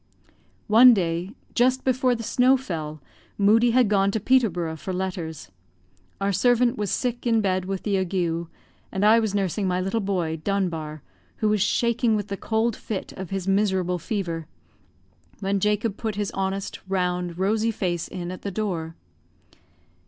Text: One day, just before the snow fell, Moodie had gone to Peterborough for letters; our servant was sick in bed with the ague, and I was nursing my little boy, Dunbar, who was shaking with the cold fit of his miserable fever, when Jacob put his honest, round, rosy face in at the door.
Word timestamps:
One 0.65 0.95
day, 0.95 1.35
just 1.53 1.83
before 1.83 2.15
the 2.15 2.23
snow 2.23 2.57
fell, 2.57 3.03
Moodie 3.37 3.69
had 3.69 3.87
gone 3.87 4.09
to 4.09 4.19
Peterborough 4.19 4.75
for 4.77 4.91
letters; 4.91 5.51
our 6.19 6.31
servant 6.31 6.75
was 6.75 6.89
sick 6.89 7.27
in 7.27 7.39
bed 7.39 7.65
with 7.65 7.83
the 7.83 7.97
ague, 7.99 8.47
and 8.91 9.05
I 9.05 9.19
was 9.19 9.35
nursing 9.35 9.67
my 9.67 9.79
little 9.79 9.99
boy, 10.01 10.37
Dunbar, 10.43 11.03
who 11.37 11.49
was 11.49 11.61
shaking 11.61 12.15
with 12.15 12.29
the 12.29 12.35
cold 12.35 12.75
fit 12.75 13.11
of 13.13 13.29
his 13.29 13.47
miserable 13.47 13.99
fever, 13.99 14.47
when 15.39 15.59
Jacob 15.59 15.97
put 15.97 16.15
his 16.15 16.31
honest, 16.31 16.79
round, 16.87 17.37
rosy 17.37 17.69
face 17.69 18.07
in 18.07 18.31
at 18.31 18.41
the 18.41 18.49
door. 18.49 18.95